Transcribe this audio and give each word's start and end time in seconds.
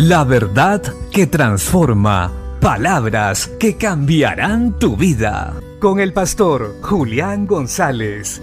La 0.00 0.22
verdad 0.22 0.80
que 1.10 1.26
transforma. 1.26 2.32
Palabras 2.60 3.50
que 3.58 3.76
cambiarán 3.76 4.78
tu 4.78 4.96
vida. 4.96 5.60
Con 5.80 5.98
el 5.98 6.12
pastor 6.12 6.76
Julián 6.82 7.48
González. 7.48 8.40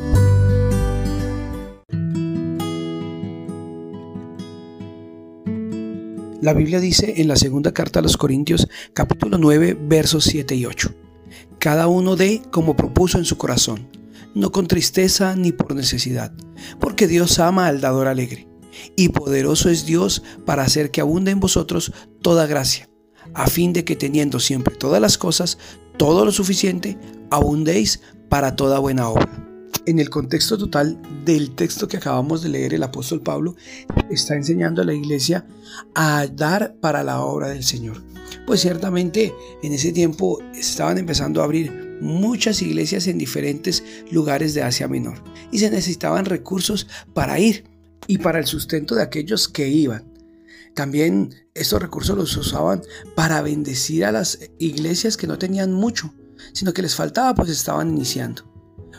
La 6.42 6.52
Biblia 6.52 6.82
dice 6.82 7.22
en 7.22 7.30
la 7.30 7.38
segunda 7.38 7.72
carta 7.72 8.00
a 8.00 8.04
los 8.04 8.18
Corintios 8.18 8.68
capítulo 8.94 9.38
9 9.38 9.78
versos 9.80 10.26
7 10.26 10.56
y 10.56 10.66
8. 10.66 10.94
Cada 11.58 11.88
uno 11.88 12.18
dé 12.18 12.42
como 12.52 12.76
propuso 12.76 13.18
en 13.18 13.24
su 13.24 13.38
corazón, 13.38 13.88
no 14.34 14.52
con 14.52 14.68
tristeza 14.68 15.38
ni 15.38 15.54
por 15.54 15.74
necesidad, 15.74 16.34
porque 16.82 17.08
Dios 17.08 17.40
ama 17.40 17.68
al 17.68 17.80
dador 17.80 18.10
alegre 18.10 18.46
y 18.96 19.10
poderoso 19.10 19.70
es 19.70 19.86
Dios 19.86 20.24
para 20.46 20.64
hacer 20.64 20.92
que 20.92 21.02
abunde 21.02 21.32
en 21.32 21.40
vosotros 21.40 21.92
toda 22.22 22.48
gracia, 22.48 22.90
a 23.34 23.48
fin 23.48 23.74
de 23.74 23.84
que 23.84 23.96
teniendo 23.96 24.40
siempre 24.40 24.76
todas 24.76 25.02
las 25.02 25.18
cosas, 25.18 25.58
todo 25.98 26.26
lo 26.26 26.32
suficiente, 26.32 26.98
abundéis 27.30 28.02
para 28.30 28.56
toda 28.56 28.80
buena 28.80 29.10
obra. 29.10 29.46
En 29.86 30.00
el 30.00 30.10
contexto 30.10 30.58
total 30.58 31.00
del 31.26 31.54
texto 31.54 31.88
que 31.88 31.98
acabamos 31.98 32.42
de 32.42 32.50
leer, 32.50 32.74
el 32.74 32.82
apóstol 32.82 33.22
Pablo 33.22 33.56
está 34.10 34.36
enseñando 34.36 34.82
a 34.82 34.86
la 34.86 34.96
iglesia 34.96 35.46
a 35.94 36.26
dar 36.28 36.76
para 36.82 37.04
la 37.04 37.22
obra 37.22 37.50
del 37.50 37.64
Señor. 37.64 38.04
Pues 38.48 38.62
ciertamente 38.62 39.34
en 39.62 39.74
ese 39.74 39.92
tiempo 39.92 40.40
estaban 40.56 40.98
empezando 40.98 41.42
a 41.42 41.44
abrir 41.44 41.98
muchas 42.02 42.62
iglesias 42.62 43.08
en 43.08 43.20
diferentes 43.20 43.84
lugares 44.12 44.54
de 44.54 44.64
Asia 44.64 44.88
Menor 44.88 45.24
y 45.52 45.60
se 45.60 45.70
necesitaban 45.70 46.26
recursos 46.26 46.88
para 47.14 47.40
ir 47.40 47.66
y 48.08 48.18
para 48.20 48.40
el 48.40 48.46
sustento 48.46 48.96
de 48.96 49.04
aquellos 49.04 49.48
que 49.48 49.68
iban. 49.68 50.12
También 50.74 51.34
estos 51.54 51.82
recursos 51.82 52.18
los 52.18 52.36
usaban 52.36 52.82
para 53.16 53.42
bendecir 53.42 54.06
a 54.06 54.12
las 54.12 54.40
iglesias 54.60 55.16
que 55.16 55.28
no 55.28 55.38
tenían 55.38 55.72
mucho, 55.72 56.14
sino 56.54 56.74
que 56.74 56.82
les 56.82 56.96
faltaba 56.96 57.34
pues 57.34 57.50
estaban 57.50 57.90
iniciando. 57.90 58.55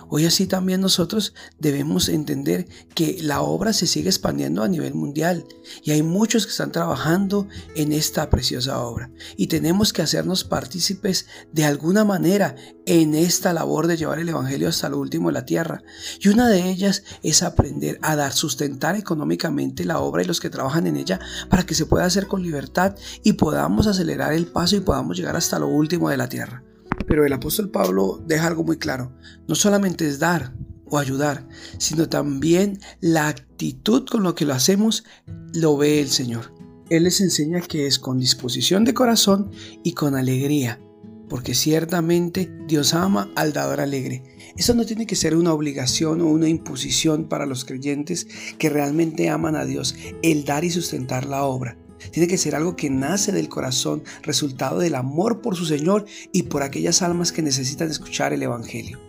Hoy 0.09 0.25
así 0.25 0.47
también 0.47 0.81
nosotros 0.81 1.35
debemos 1.59 2.09
entender 2.09 2.69
que 2.95 3.19
la 3.23 3.43
obra 3.43 3.73
se 3.73 3.87
sigue 3.87 4.09
expandiendo 4.09 4.63
a 4.63 4.69
nivel 4.69 4.95
mundial 4.95 5.45
y 5.83 5.91
hay 5.91 6.03
muchos 6.03 6.47
que 6.47 6.53
están 6.53 6.73
trabajando 6.73 7.49
en 7.75 7.93
esta 7.93 8.31
preciosa 8.31 8.81
obra 8.81 9.11
y 9.37 9.49
tenemos 9.49 9.93
que 9.93 10.03
hacernos 10.03 10.45
partícipes 10.45 11.27
de 11.53 11.65
alguna 11.65 12.05
manera 12.05 12.55
en 12.87 13.15
esta 13.15 13.53
labor 13.53 13.89
de 13.89 13.97
llevar 13.97 14.21
el 14.21 14.29
Evangelio 14.29 14.69
hasta 14.69 14.89
lo 14.89 14.99
último 14.99 15.29
de 15.29 15.35
la 15.35 15.45
tierra. 15.45 15.83
Y 16.21 16.29
una 16.29 16.49
de 16.49 16.71
ellas 16.71 17.03
es 17.23 17.43
aprender 17.43 17.99
a 18.03 18.15
dar, 18.15 18.33
sustentar 18.33 18.97
económicamente 18.97 19.85
la 19.85 19.99
obra 19.99 20.23
y 20.23 20.27
los 20.27 20.41
que 20.41 20.51
trabajan 20.51 20.87
en 20.87 20.97
ella 20.97 21.19
para 21.51 21.67
que 21.67 21.75
se 21.75 21.87
pueda 21.87 22.05
hacer 22.05 22.29
con 22.29 22.43
libertad 22.43 22.95
y 23.25 23.35
podamos 23.35 23.87
acelerar 23.87 24.33
el 24.33 24.47
paso 24.47 24.77
y 24.77 24.81
podamos 24.81 25.17
llegar 25.17 25.37
hasta 25.37 25.59
lo 25.59 25.69
último 25.69 26.11
de 26.11 26.17
la 26.17 26.29
tierra. 26.29 26.66
Pero 27.07 27.25
el 27.25 27.33
apóstol 27.33 27.71
Pablo 27.71 28.23
deja 28.27 28.47
algo 28.47 28.65
muy 28.65 28.79
claro. 28.79 29.13
No 29.49 29.55
solamente 29.55 30.07
es 30.07 30.19
dar 30.19 30.55
o 30.89 30.99
ayudar, 30.99 31.47
sino 31.79 32.09
también 32.09 32.81
la 33.01 33.29
actitud 33.29 34.07
con 34.09 34.23
lo 34.23 34.35
que 34.35 34.45
lo 34.45 34.55
hacemos 34.55 35.05
lo 35.53 35.77
ve 35.77 36.01
el 36.01 36.09
Señor. 36.09 36.53
Él 36.89 37.05
les 37.05 37.21
enseña 37.21 37.61
que 37.61 37.87
es 37.87 37.99
con 37.99 38.19
disposición 38.19 38.85
de 38.85 38.95
corazón 38.95 39.51
y 39.83 39.93
con 39.93 40.15
alegría, 40.15 40.81
porque 41.29 41.55
ciertamente 41.55 42.53
Dios 42.69 42.95
ama 42.95 43.31
al 43.35 43.53
dador 43.53 43.81
alegre. 43.81 44.23
Eso 44.57 44.75
no 44.75 44.87
tiene 44.87 45.07
que 45.07 45.17
ser 45.17 45.37
una 45.37 45.53
obligación 45.53 46.21
o 46.21 46.27
una 46.27 46.49
imposición 46.49 47.29
para 47.29 47.47
los 47.47 47.65
creyentes 47.65 48.29
que 48.59 48.71
realmente 48.71 49.29
aman 49.29 49.57
a 49.57 49.65
Dios, 49.65 49.97
el 50.23 50.45
dar 50.45 50.65
y 50.65 50.71
sustentar 50.71 51.27
la 51.27 51.43
obra. 51.45 51.77
Tiene 52.11 52.29
que 52.29 52.39
ser 52.39 52.55
algo 52.55 52.77
que 52.77 52.91
nace 52.91 53.33
del 53.33 53.49
corazón, 53.49 54.03
resultado 54.23 54.79
del 54.79 54.95
amor 54.95 55.41
por 55.41 55.57
su 55.57 55.67
Señor 55.67 56.07
y 56.33 56.45
por 56.45 56.63
aquellas 56.63 57.03
almas 57.03 57.33
que 57.33 57.43
necesitan 57.43 57.91
escuchar 57.91 58.33
el 58.33 58.43
Evangelio. 58.43 59.01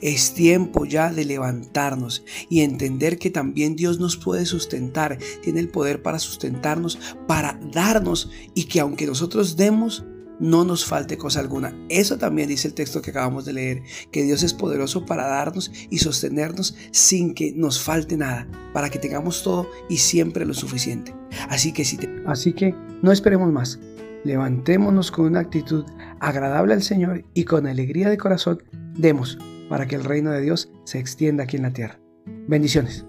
Es 0.00 0.32
tiempo 0.34 0.84
ya 0.84 1.12
de 1.12 1.24
levantarnos 1.24 2.24
y 2.48 2.60
entender 2.60 3.18
que 3.18 3.30
también 3.30 3.76
Dios 3.76 3.98
nos 4.00 4.16
puede 4.16 4.46
sustentar, 4.46 5.18
tiene 5.42 5.60
el 5.60 5.68
poder 5.68 6.02
para 6.02 6.18
sustentarnos, 6.18 6.98
para 7.26 7.60
darnos 7.72 8.30
y 8.54 8.64
que 8.64 8.80
aunque 8.80 9.06
nosotros 9.06 9.56
demos, 9.56 10.04
no 10.40 10.64
nos 10.64 10.84
falte 10.84 11.16
cosa 11.16 11.40
alguna. 11.40 11.74
Eso 11.88 12.18
también 12.18 12.48
dice 12.48 12.68
el 12.68 12.74
texto 12.74 13.02
que 13.02 13.10
acabamos 13.10 13.44
de 13.44 13.52
leer, 13.52 13.82
que 14.10 14.22
Dios 14.22 14.42
es 14.42 14.54
poderoso 14.54 15.06
para 15.06 15.26
darnos 15.26 15.70
y 15.90 15.98
sostenernos 15.98 16.76
sin 16.90 17.34
que 17.34 17.52
nos 17.52 17.80
falte 17.80 18.16
nada, 18.16 18.46
para 18.72 18.90
que 18.90 18.98
tengamos 18.98 19.42
todo 19.42 19.68
y 19.88 19.98
siempre 19.98 20.44
lo 20.44 20.54
suficiente. 20.54 21.14
Así 21.48 21.72
que, 21.72 21.84
Así 22.26 22.52
que 22.52 22.74
no 23.02 23.12
esperemos 23.12 23.52
más. 23.52 23.78
Levantémonos 24.24 25.10
con 25.10 25.26
una 25.26 25.40
actitud 25.40 25.84
agradable 26.20 26.74
al 26.74 26.82
Señor 26.82 27.24
y 27.34 27.44
con 27.44 27.66
alegría 27.66 28.10
de 28.10 28.18
corazón 28.18 28.62
demos 28.94 29.38
para 29.68 29.86
que 29.86 29.96
el 29.96 30.04
reino 30.04 30.30
de 30.30 30.40
Dios 30.40 30.70
se 30.84 30.98
extienda 30.98 31.44
aquí 31.44 31.56
en 31.56 31.62
la 31.62 31.72
tierra. 31.72 32.00
Bendiciones. 32.48 33.04